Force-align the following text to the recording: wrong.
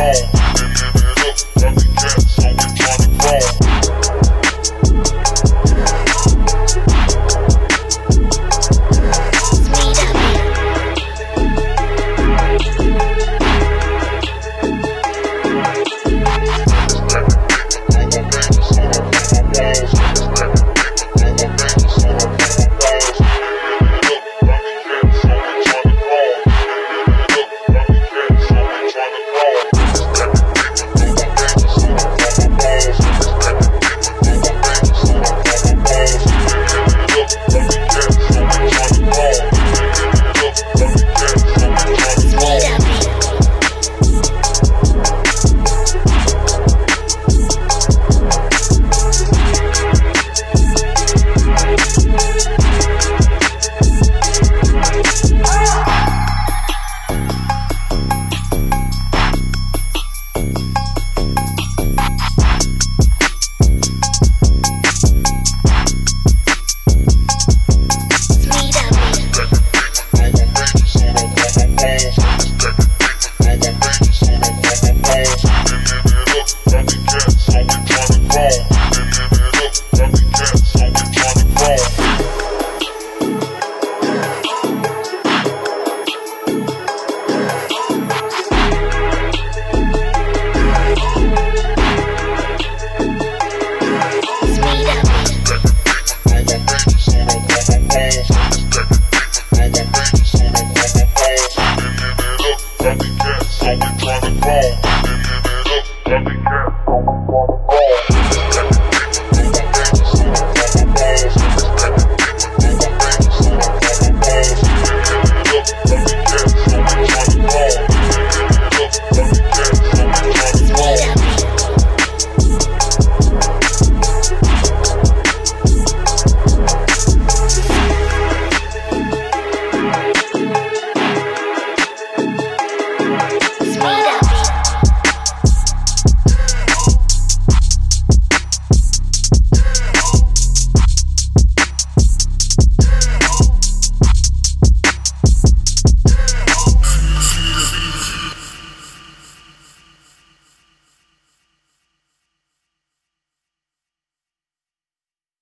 wrong. 0.00 0.49